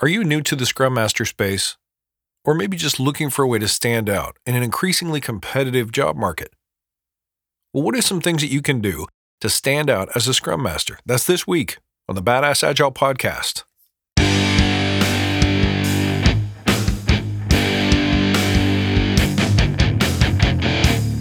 [0.00, 1.76] Are you new to the Scrum Master space?
[2.44, 6.14] Or maybe just looking for a way to stand out in an increasingly competitive job
[6.14, 6.52] market?
[7.72, 9.08] Well, what are some things that you can do
[9.40, 11.00] to stand out as a Scrum Master?
[11.04, 13.64] That's this week on the Badass Agile Podcast.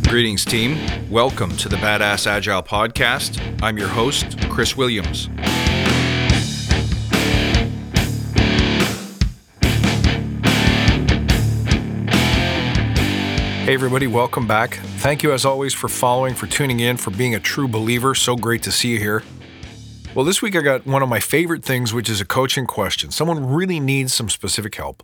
[0.07, 0.77] Greetings, team.
[1.09, 3.41] Welcome to the Badass Agile Podcast.
[3.63, 5.29] I'm your host, Chris Williams.
[13.67, 14.75] Hey, everybody, welcome back.
[14.75, 18.15] Thank you, as always, for following, for tuning in, for being a true believer.
[18.15, 19.23] So great to see you here.
[20.15, 23.11] Well, this week I got one of my favorite things, which is a coaching question.
[23.11, 25.03] Someone really needs some specific help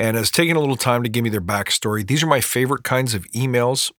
[0.00, 2.04] and has taken a little time to give me their backstory.
[2.04, 3.92] These are my favorite kinds of emails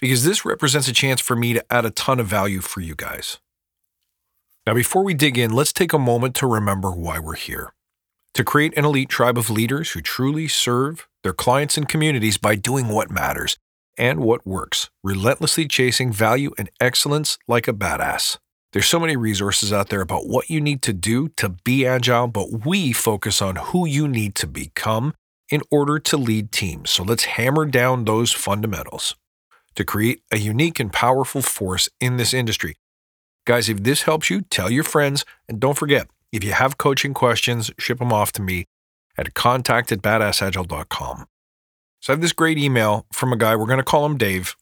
[0.00, 2.94] because this represents a chance for me to add a ton of value for you
[2.94, 3.40] guys.
[4.66, 7.74] Now, before we dig in, let's take a moment to remember why we're here
[8.32, 12.54] to create an elite tribe of leaders who truly serve their clients and communities by
[12.54, 13.56] doing what matters
[13.96, 18.38] and what works, relentlessly chasing value and excellence like a badass.
[18.72, 22.26] There's so many resources out there about what you need to do to be agile,
[22.26, 25.14] but we focus on who you need to become
[25.50, 26.90] in order to lead teams.
[26.90, 29.14] So let's hammer down those fundamentals
[29.74, 32.76] to create a unique and powerful force in this industry.
[33.44, 37.12] Guys, if this helps you, tell your friends, and don't forget, if you have coaching
[37.12, 38.64] questions, ship them off to me
[39.16, 41.26] at contact at badassagile.com.
[42.00, 44.56] So I have this great email from a guy, we're going to call him Dave.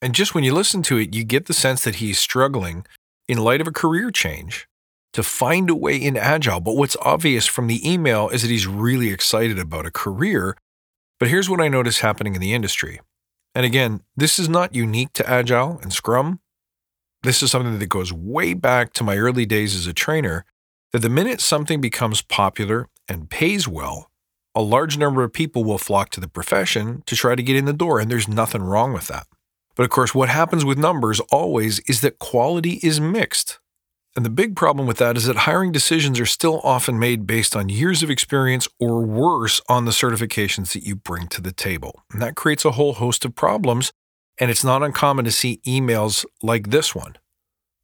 [0.00, 2.84] And just when you listen to it, you get the sense that he's struggling
[3.28, 4.68] in light of a career change
[5.12, 6.60] to find a way in Agile.
[6.60, 10.56] But what's obvious from the email is that he's really excited about a career.
[11.18, 13.00] But here's what I notice happening in the industry.
[13.54, 16.40] And again, this is not unique to Agile and Scrum.
[17.22, 20.44] This is something that goes way back to my early days as a trainer.
[20.92, 24.10] That the minute something becomes popular and pays well,
[24.54, 27.64] a large number of people will flock to the profession to try to get in
[27.64, 29.26] the door, and there's nothing wrong with that.
[29.76, 33.60] But of course, what happens with numbers always is that quality is mixed.
[34.16, 37.54] And the big problem with that is that hiring decisions are still often made based
[37.54, 42.02] on years of experience or worse on the certifications that you bring to the table.
[42.12, 43.92] And that creates a whole host of problems.
[44.40, 47.16] And it's not uncommon to see emails like this one.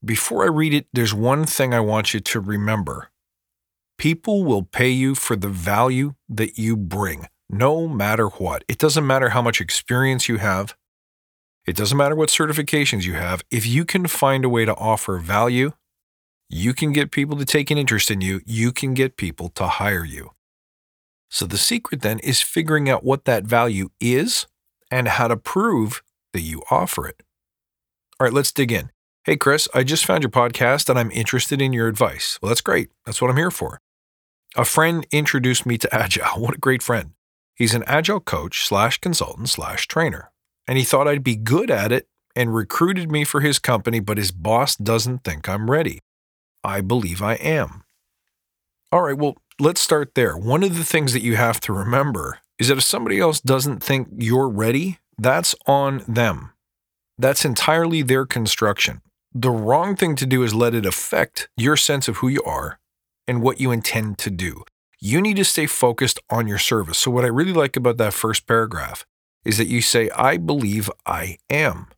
[0.05, 3.11] Before I read it, there's one thing I want you to remember
[3.99, 8.65] People will pay you for the value that you bring, no matter what.
[8.69, 10.75] It doesn't matter how much experience you have.
[11.66, 13.43] It doesn't matter what certifications you have.
[13.50, 15.72] If you can find a way to offer value,
[16.50, 18.41] you can get people to take an interest in you.
[18.44, 20.31] You can get people to hire you.
[21.31, 24.47] So the secret then is figuring out what that value is
[24.91, 27.22] and how to prove that you offer it.
[28.21, 28.91] All right, let's dig in.
[29.25, 32.38] Hey, Chris, I just found your podcast and I'm interested in your advice.
[32.43, 32.91] Well, that's great.
[33.06, 33.81] That's what I'm here for.
[34.57, 36.27] A friend introduced me to Agile.
[36.39, 37.11] What a great friend.
[37.57, 40.31] He's an Agile coach slash consultant slash trainer.
[40.69, 42.07] And he thought I'd be good at it
[42.37, 45.99] and recruited me for his company, but his boss doesn't think I'm ready.
[46.63, 47.83] I believe I am.
[48.93, 50.37] All right, well, let's start there.
[50.37, 53.83] One of the things that you have to remember is that if somebody else doesn't
[53.83, 56.53] think you're ready, that's on them.
[57.19, 59.03] That's entirely their construction.
[59.33, 62.79] The wrong thing to do is let it affect your sense of who you are
[63.27, 64.65] and what you intend to do.
[65.01, 66.99] You need to stay focused on your service.
[66.99, 69.05] So, what I really like about that first paragraph
[69.45, 71.89] is that you say, I believe I am.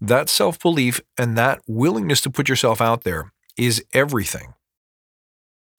[0.00, 4.54] That self belief and that willingness to put yourself out there is everything.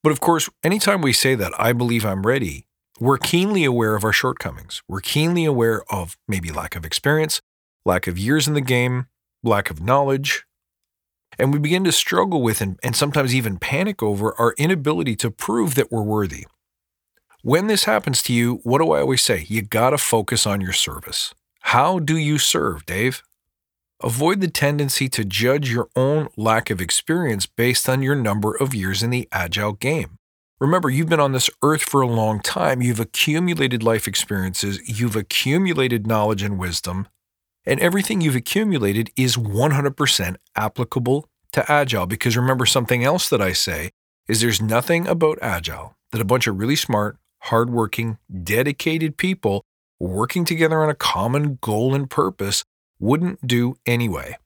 [0.04, 2.66] But of course, anytime we say that, I believe I'm ready,
[3.00, 4.82] we're keenly aware of our shortcomings.
[4.88, 7.42] We're keenly aware of maybe lack of experience,
[7.86, 9.08] lack of years in the game,
[9.44, 10.46] lack of knowledge,
[11.38, 15.32] and we begin to struggle with and, and sometimes even panic over our inability to
[15.32, 16.46] prove that we're worthy.
[17.44, 19.46] When this happens to you, what do I always say?
[19.48, 21.34] You got to focus on your service.
[21.62, 23.24] How do you serve, Dave?
[24.04, 28.74] Avoid the tendency to judge your own lack of experience based on your number of
[28.74, 30.18] years in the agile game.
[30.60, 32.84] Remember, you've been on this earth for a long time.
[32.84, 37.08] You've accumulated life experiences, you've accumulated knowledge and wisdom,
[37.66, 42.06] and everything you've accumulated is 100% applicable to Agile.
[42.06, 43.92] Because remember, something else that I say
[44.28, 49.64] is there's nothing about Agile that a bunch of really smart, hardworking, dedicated people
[50.00, 52.64] working together on a common goal and purpose
[53.00, 54.38] wouldn't do anyway.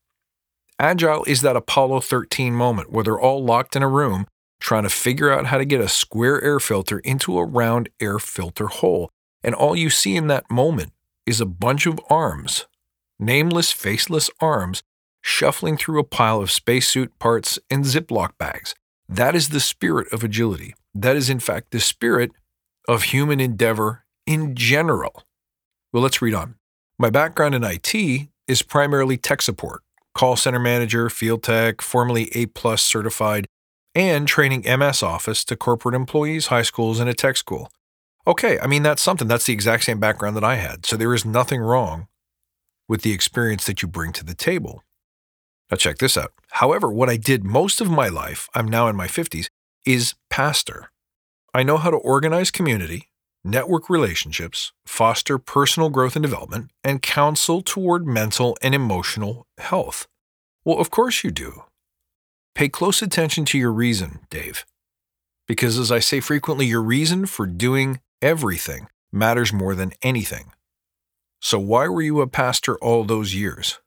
[0.79, 4.27] Agile is that Apollo 13 moment where they're all locked in a room
[4.59, 8.19] trying to figure out how to get a square air filter into a round air
[8.19, 9.09] filter hole.
[9.43, 10.91] And all you see in that moment
[11.25, 12.65] is a bunch of arms
[13.19, 14.83] nameless, faceless arms
[15.21, 18.75] shuffling through a pile of spacesuit parts and Ziploc bags.
[19.09, 20.75] That is the spirit of agility.
[20.93, 22.31] That is, in fact, the spirit
[22.87, 25.23] of human endeavor in general.
[25.91, 26.55] Well, let's read on.
[26.97, 29.81] My background in IT is primarily tech support,
[30.13, 33.47] call center manager, field tech, formerly A plus certified,
[33.93, 37.71] and training MS Office to corporate employees, high schools, and a tech school.
[38.27, 39.27] Okay, I mean, that's something.
[39.27, 40.85] That's the exact same background that I had.
[40.85, 42.07] So there is nothing wrong
[42.87, 44.83] with the experience that you bring to the table.
[45.69, 46.31] Now, check this out.
[46.51, 49.47] However, what I did most of my life, I'm now in my 50s,
[49.85, 50.91] is pastor.
[51.53, 53.09] I know how to organize community,
[53.43, 60.07] network relationships, foster personal growth and development, and counsel toward mental and emotional health.
[60.63, 61.63] Well, of course you do.
[62.55, 64.65] Pay close attention to your reason, Dave.
[65.47, 70.51] Because as I say frequently, your reason for doing everything matters more than anything.
[71.45, 73.79] So, why were you a pastor all those years?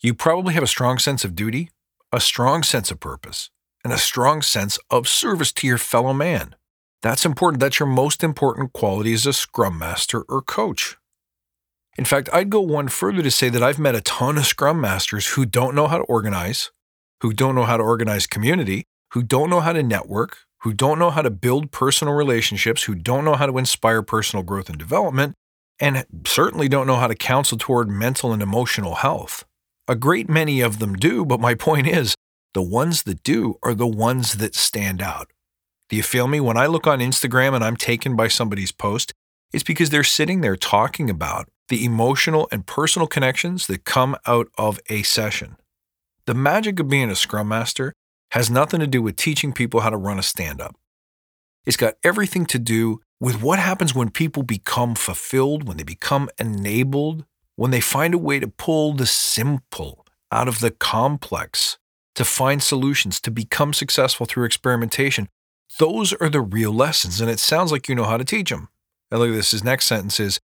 [0.00, 1.70] You probably have a strong sense of duty,
[2.10, 3.50] a strong sense of purpose,
[3.84, 6.56] and a strong sense of service to your fellow man.
[7.02, 7.60] That's important.
[7.60, 10.96] That's your most important quality as a scrum master or coach.
[11.96, 14.80] In fact, I'd go one further to say that I've met a ton of scrum
[14.80, 16.72] masters who don't know how to organize,
[17.20, 20.98] who don't know how to organize community, who don't know how to network, who don't
[20.98, 24.78] know how to build personal relationships, who don't know how to inspire personal growth and
[24.78, 25.36] development,
[25.80, 29.44] and certainly don't know how to counsel toward mental and emotional health.
[29.86, 32.14] A great many of them do, but my point is
[32.54, 35.32] the ones that do are the ones that stand out.
[35.88, 36.40] Do you feel me?
[36.40, 39.12] When I look on Instagram and I'm taken by somebody's post,
[39.52, 44.48] it's because they're sitting there talking about the emotional and personal connections that come out
[44.58, 45.56] of a session.
[46.26, 47.94] The magic of being a scrum master
[48.32, 50.76] has nothing to do with teaching people how to run a stand up.
[51.64, 56.28] It's got everything to do with what happens when people become fulfilled, when they become
[56.38, 57.24] enabled,
[57.56, 61.78] when they find a way to pull the simple out of the complex,
[62.14, 65.28] to find solutions, to become successful through experimentation,
[65.78, 68.68] those are the real lessons, and it sounds like you know how to teach them.
[69.10, 69.50] And look at this.
[69.50, 70.40] His next sentence is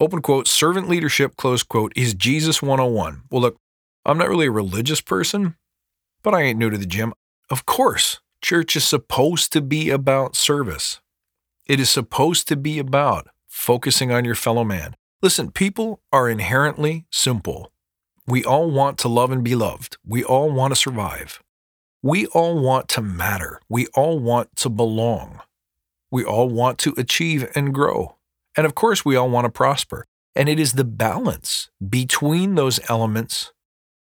[0.00, 3.22] open quote, servant leadership, close quote, is Jesus 101.
[3.30, 3.56] Well, look,
[4.04, 5.56] I'm not really a religious person,
[6.22, 7.12] but I ain't new to the gym.
[7.50, 11.00] Of course, church is supposed to be about service.
[11.66, 14.94] It is supposed to be about focusing on your fellow man.
[15.20, 17.72] Listen, people are inherently simple.
[18.24, 19.96] We all want to love and be loved.
[20.06, 21.42] We all want to survive.
[22.02, 23.60] We all want to matter.
[23.68, 25.40] We all want to belong.
[26.08, 28.16] We all want to achieve and grow.
[28.56, 30.06] And of course, we all want to prosper.
[30.36, 33.52] And it is the balance between those elements,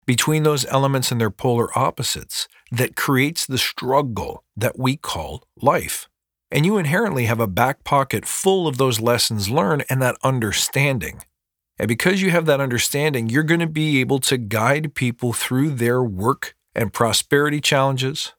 [0.06, 6.08] between those elements and their polar opposites, that creates the struggle that we call life.
[6.56, 11.22] And you inherently have a back pocket full of those lessons learned and that understanding.
[11.78, 15.72] And because you have that understanding, you're going to be able to guide people through
[15.72, 18.36] their work and prosperity challenges,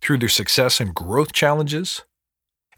[0.00, 2.04] through their success and growth challenges.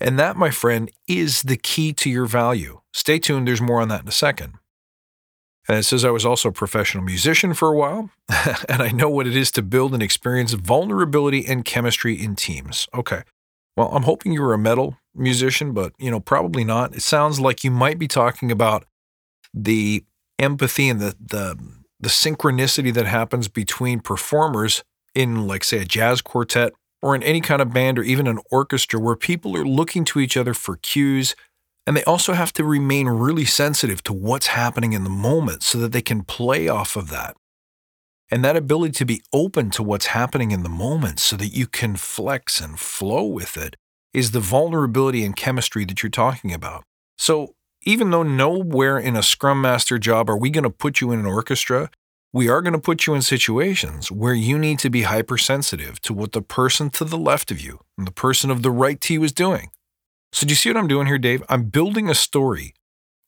[0.01, 2.81] And that, my friend, is the key to your value.
[2.95, 4.55] Stay tuned, there's more on that in a second.
[5.69, 8.09] And it says I was also a professional musician for a while,
[8.67, 12.89] and I know what it is to build and experience vulnerability and chemistry in teams.
[12.95, 13.25] Okay.
[13.77, 16.95] Well, I'm hoping you were a metal musician, but you know, probably not.
[16.95, 18.85] It sounds like you might be talking about
[19.55, 20.05] the
[20.39, 21.57] empathy and the the
[22.01, 24.83] the synchronicity that happens between performers
[25.15, 26.73] in, like, say, a jazz quartet
[27.03, 30.21] or in any kind of band or even an orchestra where people are looking to
[30.21, 31.35] each other for cues.
[31.87, 35.79] And they also have to remain really sensitive to what's happening in the moment so
[35.79, 37.37] that they can play off of that.
[38.31, 41.67] And that ability to be open to what's happening in the moment so that you
[41.67, 43.77] can flex and flow with it
[44.15, 46.85] is the vulnerability and chemistry that you're talking about.
[47.19, 51.13] So, even though nowhere in a Scrum Master job are we going to put you
[51.13, 51.91] in an orchestra
[52.33, 56.15] we are going to put you in situations where you need to be hypersensitive to
[56.15, 59.15] what the person to the left of you and the person of the right to
[59.15, 59.71] you is doing.
[60.33, 61.43] So, do you see what I'm doing here, Dave?
[61.49, 62.75] I'm building a story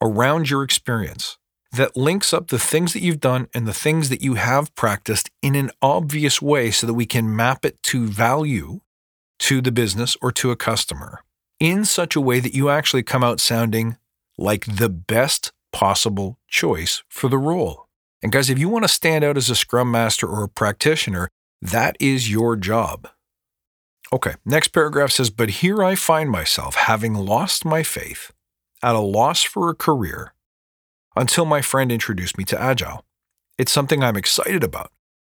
[0.01, 1.37] around your experience
[1.73, 5.31] that links up the things that you've done and the things that you have practiced
[5.41, 8.81] in an obvious way so that we can map it to value
[9.39, 11.23] to the business or to a customer
[11.59, 13.97] in such a way that you actually come out sounding
[14.37, 17.89] like the best possible choice for the role.
[18.23, 21.29] And guys, if you want to stand out as a scrum master or a practitioner,
[21.61, 23.09] that is your job.
[24.13, 28.31] Okay, next paragraph says, But here I find myself having lost my faith,
[28.83, 30.32] at a loss for a career,
[31.17, 33.05] until my friend introduced me to Agile.
[33.59, 34.91] It's something I'm excited about.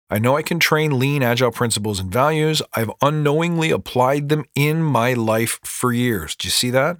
[0.09, 2.61] I know I can train lean Agile principles and values.
[2.73, 6.35] I've unknowingly applied them in my life for years.
[6.35, 6.97] Do you see that?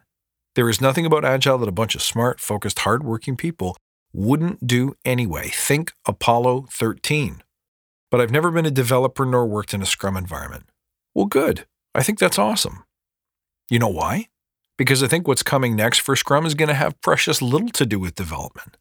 [0.55, 3.77] There is nothing about Agile that a bunch of smart, focused, hardworking people
[4.13, 5.49] wouldn't do anyway.
[5.49, 7.43] Think Apollo 13.
[8.09, 10.65] But I've never been a developer nor worked in a Scrum environment.
[11.15, 11.65] Well, good.
[11.95, 12.83] I think that's awesome.
[13.69, 14.29] You know why?
[14.77, 17.85] Because I think what's coming next for Scrum is going to have precious little to
[17.85, 18.77] do with development.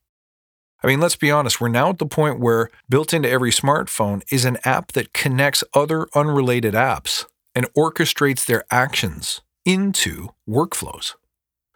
[0.82, 4.22] I mean, let's be honest, we're now at the point where built into every smartphone
[4.32, 11.14] is an app that connects other unrelated apps and orchestrates their actions into workflows.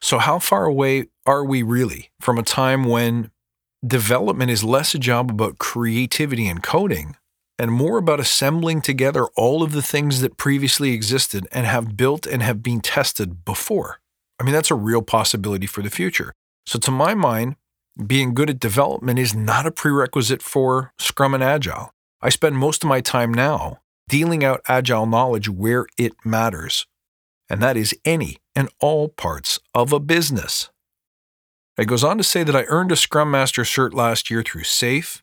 [0.01, 3.31] So, how far away are we really from a time when
[3.87, 7.17] development is less a job about creativity and coding
[7.59, 12.27] and more about assembling together all of the things that previously existed and have built
[12.27, 14.01] and have been tested before?
[14.39, 16.33] I mean, that's a real possibility for the future.
[16.67, 17.57] So, to my mind,
[18.05, 21.93] being good at development is not a prerequisite for Scrum and Agile.
[22.21, 23.79] I spend most of my time now
[24.09, 26.87] dealing out Agile knowledge where it matters,
[27.49, 30.71] and that is any and all parts of a business.
[31.79, 34.63] It goes on to say that I earned a Scrum Master cert last year through
[34.63, 35.21] SAFe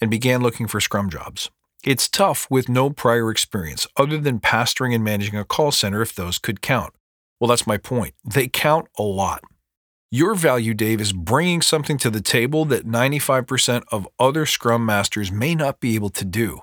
[0.00, 1.50] and began looking for Scrum jobs.
[1.84, 6.14] It's tough with no prior experience other than pastoring and managing a call center if
[6.14, 6.92] those could count.
[7.40, 8.14] Well, that's my point.
[8.24, 9.42] They count a lot.
[10.10, 15.32] Your value, Dave, is bringing something to the table that 95% of other Scrum Masters
[15.32, 16.60] may not be able to do.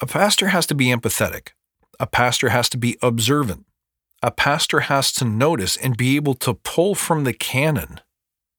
[0.00, 1.50] A pastor has to be empathetic.
[1.98, 3.66] A pastor has to be observant.
[4.22, 8.00] A pastor has to notice and be able to pull from the canon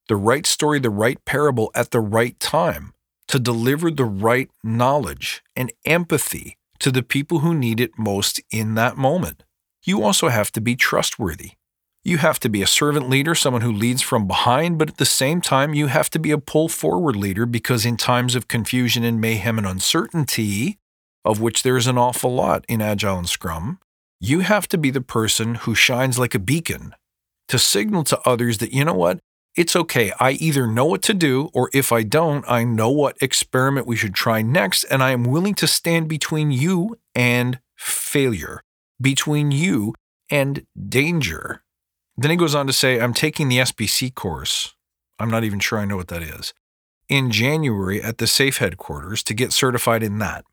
[0.07, 2.93] the right story, the right parable at the right time
[3.27, 8.75] to deliver the right knowledge and empathy to the people who need it most in
[8.75, 9.43] that moment.
[9.83, 11.51] You also have to be trustworthy.
[12.03, 15.05] You have to be a servant leader, someone who leads from behind, but at the
[15.05, 19.03] same time, you have to be a pull forward leader because in times of confusion
[19.03, 20.79] and mayhem and uncertainty,
[21.23, 23.79] of which there is an awful lot in Agile and Scrum,
[24.19, 26.95] you have to be the person who shines like a beacon
[27.47, 29.19] to signal to others that, you know what,
[29.55, 30.13] it's okay.
[30.19, 33.95] I either know what to do, or if I don't, I know what experiment we
[33.95, 38.63] should try next, and I am willing to stand between you and failure,
[39.01, 39.93] between you
[40.29, 41.63] and danger.
[42.17, 44.75] Then he goes on to say, I'm taking the SPC course.
[45.19, 46.53] I'm not even sure I know what that is.
[47.09, 50.45] In January at the SAFe headquarters to get certified in that.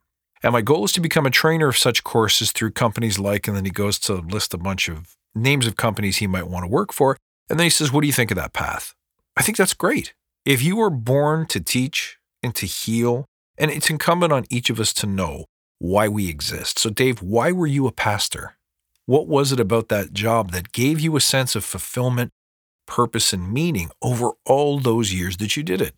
[0.42, 3.56] And my goal is to become a trainer of such courses through companies like, and
[3.56, 6.68] then he goes to list a bunch of names of companies he might want to
[6.68, 7.16] work for.
[7.50, 8.94] And then he says, What do you think of that path?
[9.36, 10.14] I think that's great.
[10.44, 13.26] If you were born to teach and to heal,
[13.56, 15.46] and it's incumbent on each of us to know
[15.78, 16.78] why we exist.
[16.78, 18.56] So, Dave, why were you a pastor?
[19.06, 22.30] What was it about that job that gave you a sense of fulfillment,
[22.86, 25.94] purpose, and meaning over all those years that you did it?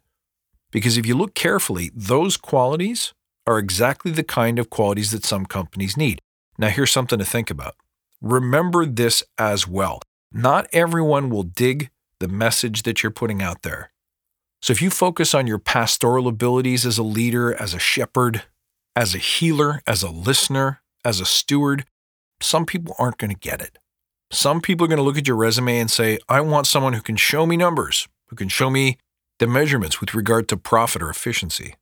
[0.71, 3.13] Because if you look carefully, those qualities
[3.47, 6.21] are exactly the kind of qualities that some companies need.
[6.59, 7.75] Now, here's something to think about.
[8.21, 10.01] Remember this as well.
[10.31, 13.91] Not everyone will dig the message that you're putting out there.
[14.63, 18.43] So if you focus on your pastoral abilities as a leader, as a shepherd,
[18.97, 21.85] as a healer, as a listener, as a steward,
[22.41, 23.79] some people aren't going to get it.
[24.33, 27.03] Some people are going to look at your resume and say, I want someone who
[27.03, 28.99] can show me numbers, who can show me
[29.39, 31.75] the measurements with regard to profit or efficiency.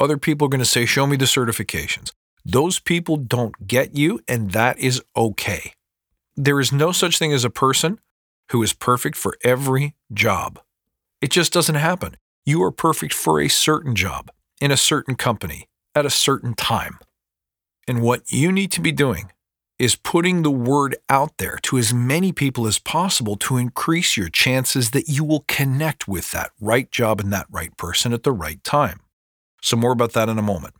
[0.00, 2.12] Other people are going to say, Show me the certifications.
[2.44, 5.72] Those people don't get you, and that is okay.
[6.36, 7.98] There is no such thing as a person
[8.50, 10.60] who is perfect for every job.
[11.20, 12.16] It just doesn't happen.
[12.44, 16.98] You are perfect for a certain job, in a certain company, at a certain time.
[17.88, 19.32] And what you need to be doing
[19.78, 24.28] is putting the word out there to as many people as possible to increase your
[24.28, 28.32] chances that you will connect with that right job and that right person at the
[28.32, 29.00] right time.
[29.62, 30.74] So, more about that in a moment.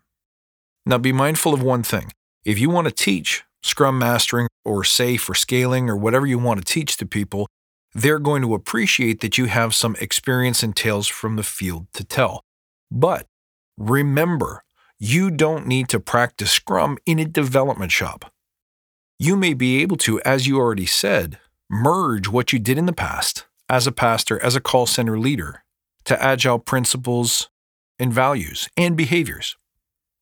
[0.85, 2.13] Now, be mindful of one thing.
[2.45, 6.65] If you want to teach Scrum Mastering or SAFe or scaling or whatever you want
[6.65, 7.49] to teach to people,
[7.93, 12.05] they're going to appreciate that you have some experience and tales from the field to
[12.05, 12.43] tell.
[12.91, 13.27] But
[13.77, 14.63] remember,
[14.99, 18.33] you don't need to practice Scrum in a development shop.
[19.19, 21.39] You may be able to, as you already said,
[21.69, 25.63] merge what you did in the past as a pastor, as a call center leader,
[26.05, 27.51] to agile principles
[27.99, 29.57] and values and behaviors.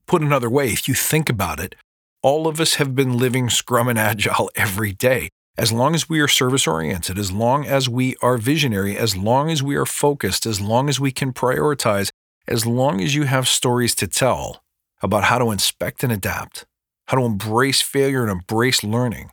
[0.07, 1.77] Put another way, if you think about it,
[2.23, 5.29] all of us have been living Scrum and Agile every day.
[5.57, 9.51] As long as we are service oriented, as long as we are visionary, as long
[9.51, 12.11] as we are focused, as long as we can prioritize,
[12.49, 14.64] as long as you have stories to tell
[15.05, 16.65] about how to inspect and adapt,
[17.09, 19.31] how to embrace failure and embrace learning,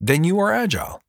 [0.00, 1.00] then you are agile.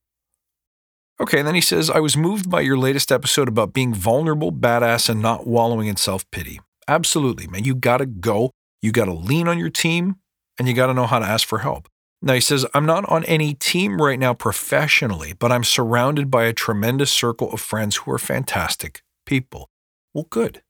[1.21, 4.51] Okay, and then he says, I was moved by your latest episode about being vulnerable,
[4.51, 6.59] badass, and not wallowing in self pity.
[6.87, 7.63] Absolutely, man.
[7.63, 8.51] You got to go.
[8.81, 10.15] You got to lean on your team
[10.57, 11.87] and you got to know how to ask for help.
[12.21, 16.45] Now he says, I'm not on any team right now professionally, but I'm surrounded by
[16.45, 19.69] a tremendous circle of friends who are fantastic people.
[20.13, 20.63] Well, good.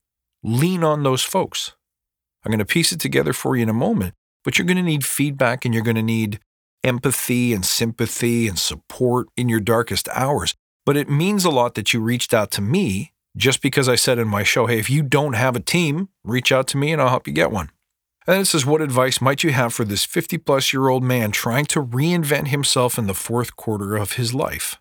[0.44, 1.76] Lean on those folks.
[2.46, 4.84] I'm going to piece it together for you in a moment, but you're going to
[4.84, 6.40] need feedback and you're going to need
[6.84, 10.54] empathy and sympathy and support in your darkest hours.
[10.86, 14.20] But it means a lot that you reached out to me just because I said
[14.20, 17.02] in my show, hey, if you don't have a team, reach out to me and
[17.02, 17.72] I'll help you get one.
[18.28, 21.32] And this is what advice might you have for this 50 plus year old man
[21.32, 24.80] trying to reinvent himself in the fourth quarter of his life?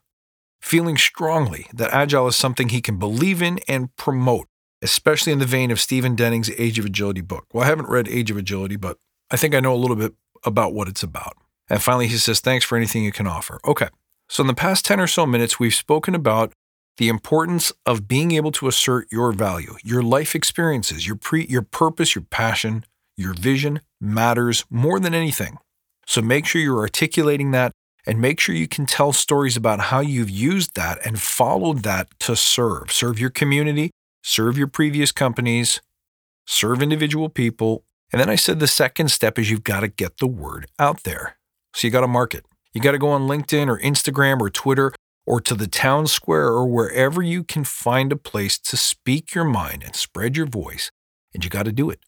[0.62, 4.46] Feeling strongly that Agile is something he can believe in and promote,
[4.84, 7.46] especially in the vein of Stephen Denning's Age of Agility book.
[7.52, 8.98] Well, I haven't read Age of Agility, but
[9.30, 10.12] I think I know a little bit
[10.44, 11.36] about what it's about.
[11.68, 13.58] And finally, he says, Thanks for anything you can offer.
[13.64, 13.88] Okay.
[14.28, 16.52] So, in the past 10 or so minutes, we've spoken about
[16.98, 21.62] the importance of being able to assert your value, your life experiences, your, pre- your
[21.62, 22.84] purpose, your passion,
[23.16, 25.56] your vision matters more than anything.
[26.06, 27.72] So, make sure you're articulating that
[28.06, 32.08] and make sure you can tell stories about how you've used that and followed that
[32.20, 32.92] to serve.
[32.92, 33.90] Serve your community,
[34.24, 35.82] serve your previous companies,
[36.46, 37.84] serve individual people.
[38.10, 41.04] And then I said the second step is you've got to get the word out
[41.04, 41.36] there.
[41.74, 42.46] So you got to market.
[42.72, 44.92] You got to go on LinkedIn or Instagram or Twitter
[45.26, 49.44] or to the town square or wherever you can find a place to speak your
[49.44, 50.90] mind and spread your voice.
[51.34, 52.00] And you got to do it.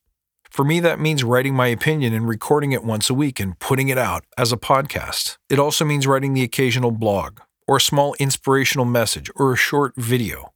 [0.51, 3.89] For me, that means writing my opinion and recording it once a week and putting
[3.89, 5.37] it out as a podcast.
[5.51, 9.93] It also means writing the occasional blog or a small inspirational message or a short
[9.97, 10.53] video.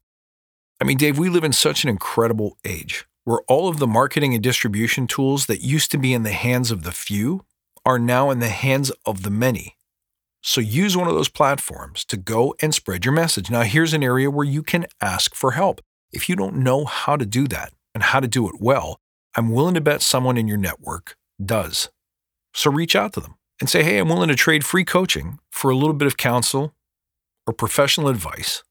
[0.80, 4.32] I mean, Dave, we live in such an incredible age where all of the marketing
[4.32, 7.44] and distribution tools that used to be in the hands of the few
[7.84, 9.76] are now in the hands of the many.
[10.42, 13.50] So use one of those platforms to go and spread your message.
[13.50, 15.82] Now, here's an area where you can ask for help.
[16.12, 18.98] If you don't know how to do that and how to do it well,
[19.36, 21.90] I'm willing to bet someone in your network does.
[22.54, 25.70] So reach out to them and say, hey, I'm willing to trade free coaching for
[25.70, 26.74] a little bit of counsel
[27.46, 28.64] or professional advice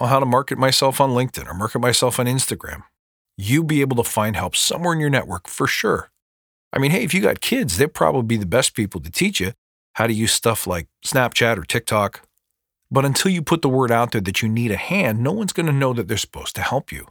[0.00, 2.82] on how to market myself on LinkedIn or market myself on Instagram.
[3.36, 6.10] You'll be able to find help somewhere in your network for sure.
[6.72, 9.40] I mean, hey, if you got kids, they'll probably be the best people to teach
[9.40, 9.52] you
[9.94, 12.22] how to use stuff like Snapchat or TikTok.
[12.90, 15.52] But until you put the word out there that you need a hand, no one's
[15.52, 17.06] going to know that they're supposed to help you.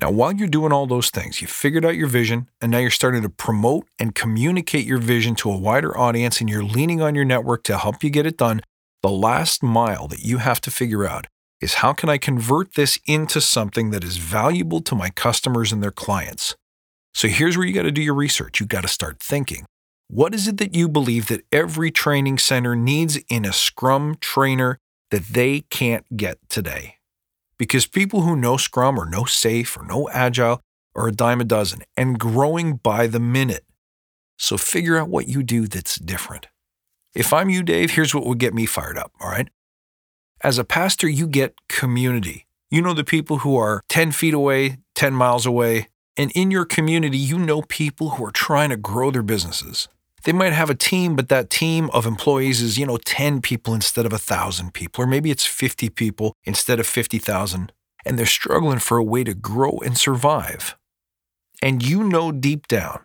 [0.00, 2.90] Now, while you're doing all those things, you figured out your vision, and now you're
[2.90, 7.14] starting to promote and communicate your vision to a wider audience, and you're leaning on
[7.14, 8.60] your network to help you get it done.
[9.02, 11.26] The last mile that you have to figure out
[11.60, 15.82] is how can I convert this into something that is valuable to my customers and
[15.82, 16.56] their clients?
[17.14, 18.60] So here's where you got to do your research.
[18.60, 19.64] You got to start thinking.
[20.08, 24.78] What is it that you believe that every training center needs in a Scrum trainer
[25.10, 26.96] that they can't get today?
[27.56, 30.60] Because people who know Scrum or know Safe or know Agile
[30.94, 33.64] are a dime a dozen and growing by the minute.
[34.38, 36.48] So figure out what you do that's different.
[37.14, 39.48] If I'm you, Dave, here's what would get me fired up, all right?
[40.44, 42.46] As a pastor, you get community.
[42.70, 46.66] You know the people who are 10 feet away, 10 miles away, and in your
[46.66, 49.88] community, you know people who are trying to grow their businesses.
[50.24, 53.72] They might have a team, but that team of employees is, you know, 10 people
[53.72, 57.72] instead of 1,000 people, or maybe it's 50 people instead of 50,000,
[58.04, 60.76] and they're struggling for a way to grow and survive.
[61.62, 63.00] And you know deep down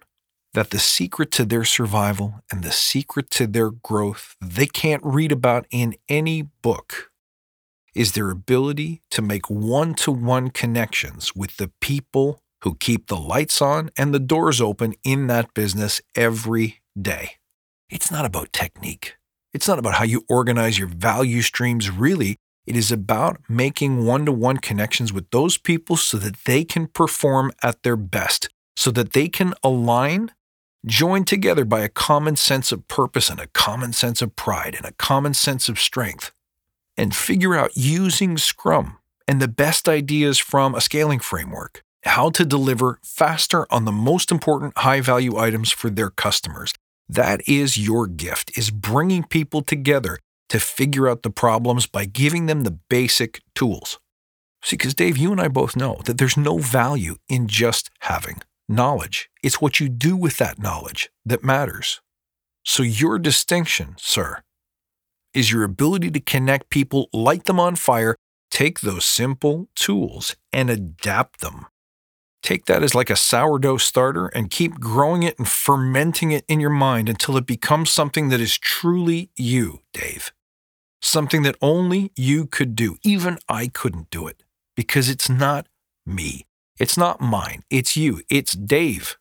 [0.53, 5.31] that the secret to their survival and the secret to their growth they can't read
[5.31, 7.08] about in any book
[7.95, 13.17] is their ability to make one to one connections with the people who keep the
[13.17, 17.31] lights on and the doors open in that business every day.
[17.89, 19.15] It's not about technique.
[19.53, 21.89] It's not about how you organize your value streams.
[21.89, 26.63] Really, it is about making one to one connections with those people so that they
[26.63, 30.31] can perform at their best, so that they can align,
[30.85, 34.85] join together by a common sense of purpose and a common sense of pride and
[34.85, 36.31] a common sense of strength,
[36.99, 42.45] and figure out using Scrum and the best ideas from a scaling framework how to
[42.45, 46.73] deliver faster on the most important high value items for their customers
[47.09, 52.45] that is your gift, is bringing people together to figure out the problems by giving
[52.45, 53.99] them the basic tools.
[54.63, 58.41] See, because Dave, you and I both know that there's no value in just having
[58.67, 59.29] knowledge.
[59.41, 62.01] It's what you do with that knowledge that matters.
[62.63, 64.43] So, your distinction, sir,
[65.33, 68.15] is your ability to connect people, light them on fire,
[68.51, 71.65] take those simple tools and adapt them
[72.41, 76.59] Take that as like a sourdough starter and keep growing it and fermenting it in
[76.59, 80.31] your mind until it becomes something that is truly you, Dave.
[81.01, 82.97] Something that only you could do.
[83.03, 84.43] Even I couldn't do it
[84.75, 85.67] because it's not
[86.05, 86.45] me.
[86.79, 87.63] It's not mine.
[87.69, 88.21] It's you.
[88.29, 89.17] It's Dave.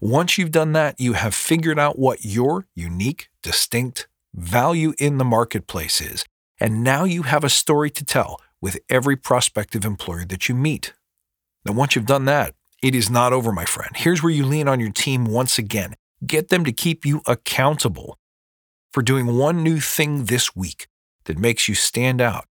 [0.00, 5.24] Once you've done that, you have figured out what your unique, distinct value in the
[5.24, 6.24] marketplace is.
[6.60, 10.92] And now you have a story to tell with every prospective employer that you meet.
[11.64, 13.90] Now, once you've done that, it is not over, my friend.
[13.96, 15.94] Here's where you lean on your team once again.
[16.26, 18.18] Get them to keep you accountable.
[18.92, 20.86] for doing one new thing this week
[21.24, 22.46] that makes you stand out.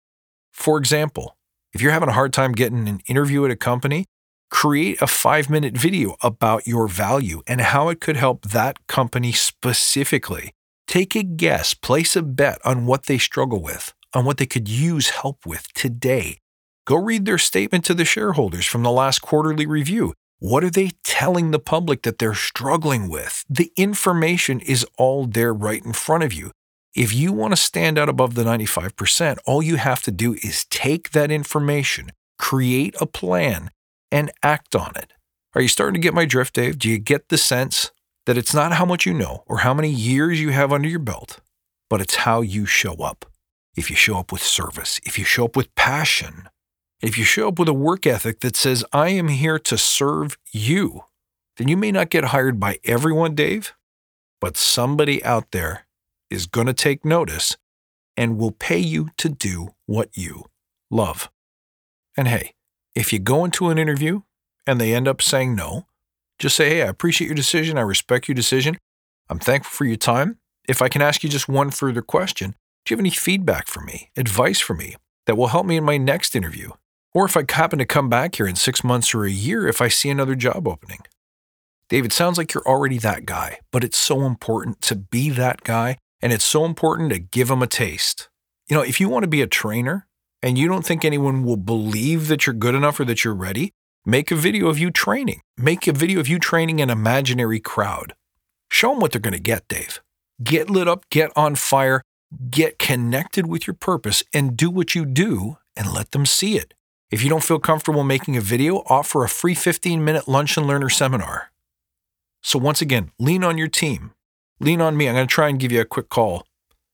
[0.54, 1.36] For example,
[1.74, 4.06] if you're having a hard time getting an interview at a company,
[4.50, 9.34] create a five minute video about your value and how it could help that company
[9.34, 10.54] specifically.
[10.90, 14.68] Take a guess, place a bet on what they struggle with, on what they could
[14.68, 16.40] use help with today.
[16.88, 20.16] Go read their statement to the shareholders from the last quarterly review.
[20.40, 23.46] What are they telling the public that they're struggling with?
[23.48, 26.50] The information is all there right in front of you.
[26.96, 30.66] If you want to stand out above the 95%, all you have to do is
[30.72, 33.70] take that information, create a plan,
[34.12, 35.14] and act on it.
[35.54, 36.80] Are you starting to get my drift, Dave?
[36.80, 37.92] Do you get the sense
[38.30, 41.00] that it's not how much you know or how many years you have under your
[41.00, 41.40] belt,
[41.90, 43.26] but it's how you show up?
[43.76, 46.48] If you show up with service, if you show up with passion,
[47.02, 50.38] if you show up with a work ethic that says, I am here to serve
[50.52, 51.06] you,
[51.58, 53.74] then you may not get hired by everyone, Dave,
[54.40, 55.88] but somebody out there
[56.30, 57.58] is going to take notice
[58.16, 60.44] and will pay you to do what you
[60.92, 61.32] love.
[62.16, 62.54] And hey,
[62.94, 64.22] if you go into an interview
[64.68, 65.88] and they end up saying no,
[66.40, 67.78] just say, hey, I appreciate your decision.
[67.78, 68.78] I respect your decision.
[69.30, 70.40] I'm thankful for your time.
[70.68, 73.82] If I can ask you just one further question, do you have any feedback for
[73.82, 76.72] me, advice for me that will help me in my next interview?
[77.14, 79.82] Or if I happen to come back here in six months or a year if
[79.82, 81.00] I see another job opening?
[81.90, 85.98] David, sounds like you're already that guy, but it's so important to be that guy
[86.22, 88.30] and it's so important to give them a taste.
[88.68, 90.08] You know, if you want to be a trainer
[90.44, 93.74] and you don't think anyone will believe that you're good enough or that you're ready,
[94.10, 95.42] make a video of you training.
[95.58, 98.16] Make a video of you training an imaginary crowd.
[98.72, 100.02] Show them what they're going to get, Dave.
[100.44, 102.02] Get lit up, get on fire,
[102.50, 106.74] get connected with your purpose, and do what you do and let them see it.
[107.12, 110.68] If you don't feel comfortable making a video, offer a free 15 minute lunch and
[110.68, 111.52] learner seminar.
[112.42, 114.14] So, once again, lean on your team
[114.60, 115.08] lean on me.
[115.08, 116.46] I'm going to try and give you a quick call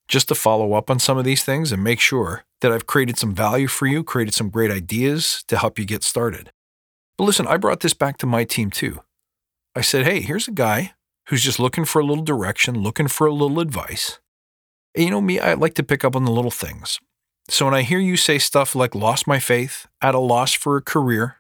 [0.08, 3.17] just to follow up on some of these things and make sure that I've created
[3.17, 6.51] some value for you, created some great ideas to help you get started.
[7.17, 9.01] But listen, I brought this back to my team too.
[9.75, 10.93] I said, hey, here's a guy
[11.28, 14.19] who's just looking for a little direction, looking for a little advice.
[14.93, 16.99] And you know me, I like to pick up on the little things.
[17.49, 20.78] So when I hear you say stuff like lost my faith, at a loss for
[20.78, 21.38] a career,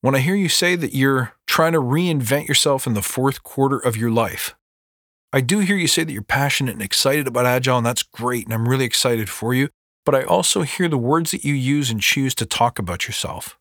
[0.00, 3.78] when I hear you say that you're trying to reinvent yourself in the fourth quarter
[3.78, 4.54] of your life,
[5.32, 8.44] I do hear you say that you're passionate and excited about Agile, and that's great,
[8.44, 9.68] and I'm really excited for you.
[10.06, 13.58] But I also hear the words that you use and choose to talk about yourself.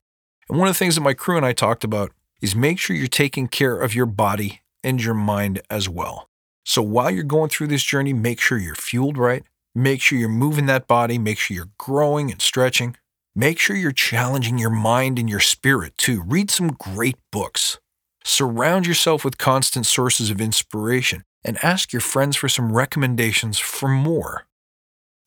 [0.49, 2.95] And one of the things that my crew and I talked about is make sure
[2.95, 6.29] you're taking care of your body and your mind as well.
[6.65, 9.43] So while you're going through this journey, make sure you're fueled right.
[9.75, 11.17] Make sure you're moving that body.
[11.17, 12.95] Make sure you're growing and stretching.
[13.35, 16.21] Make sure you're challenging your mind and your spirit too.
[16.21, 17.79] Read some great books.
[18.23, 23.89] Surround yourself with constant sources of inspiration and ask your friends for some recommendations for
[23.89, 24.45] more.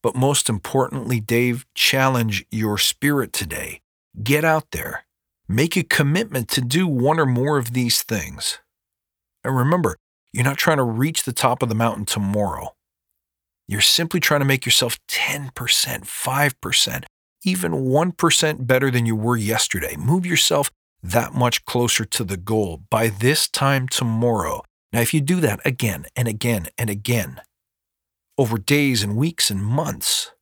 [0.02, 3.80] But most importantly, Dave, challenge your spirit today.
[4.22, 5.05] Get out there.
[5.48, 8.58] Make a commitment to do one or more of these things.
[9.44, 9.96] And remember,
[10.32, 12.74] you're not trying to reach the top of the mountain tomorrow.
[13.68, 17.04] You're simply trying to make yourself 10%, 5%,
[17.44, 19.96] even 1% better than you were yesterday.
[19.96, 20.70] Move yourself
[21.02, 24.62] that much closer to the goal by this time tomorrow.
[24.92, 27.40] Now, if you do that again and again and again,
[28.36, 30.32] over days and weeks and months,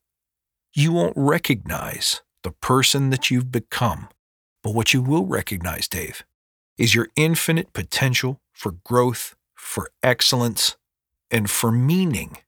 [0.75, 4.09] you won't recognize the person that you've become.
[4.65, 6.25] But what you will recognize, Dave,
[6.79, 10.77] is your infinite potential for growth, for excellence,
[11.31, 12.39] and for meaning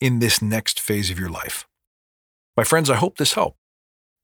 [0.00, 1.66] in this next phase of your life.
[2.56, 3.58] My friends, I hope this helped.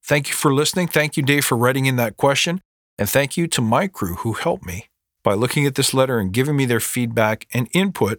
[0.02, 0.88] Thank you for listening.
[0.88, 2.62] Thank you, Dave, for writing in that question.
[2.98, 4.86] And thank you to my crew who helped me
[5.22, 8.18] by looking at this letter and giving me their feedback and input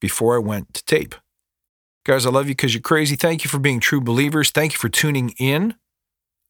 [0.00, 1.14] before I went to tape.
[2.04, 3.16] Guys, I love you because you're crazy.
[3.16, 4.50] Thank you for being true believers.
[4.50, 5.74] Thank you for tuning in.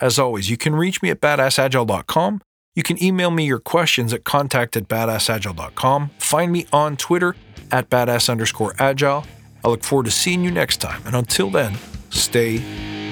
[0.01, 2.41] As always, you can reach me at badassagile.com.
[2.75, 6.11] You can email me your questions at contact at badassagile.com.
[6.19, 7.37] Find me on Twitter
[7.71, 9.25] at badass underscore agile.
[9.65, 11.03] I look forward to seeing you next time.
[11.07, 11.77] And until then,
[12.11, 12.59] stay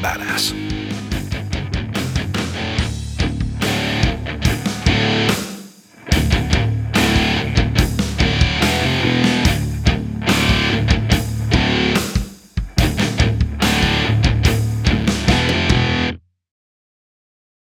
[0.02, 0.81] badass.